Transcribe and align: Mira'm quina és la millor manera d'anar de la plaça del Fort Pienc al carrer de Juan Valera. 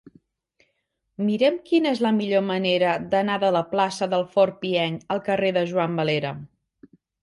Mira'm 1.27 1.59
quina 1.67 1.91
és 1.97 2.01
la 2.07 2.13
millor 2.17 2.43
manera 2.49 2.97
d'anar 3.13 3.37
de 3.45 3.55
la 3.59 3.63
plaça 3.77 4.11
del 4.17 4.29
Fort 4.35 4.61
Pienc 4.67 5.09
al 5.19 5.27
carrer 5.33 5.57
de 5.63 5.69
Juan 5.75 5.99
Valera. 6.05 6.39